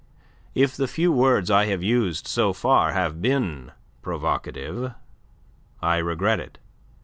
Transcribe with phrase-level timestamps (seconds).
[0.55, 4.95] If the few words I have used so far have been provocative,
[5.79, 6.57] I regret it.